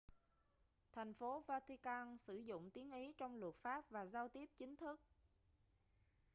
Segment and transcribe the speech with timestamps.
[0.91, 4.99] thành phố vatican sử dụng tiếng ý trong luật pháp và giao tiếp chính thức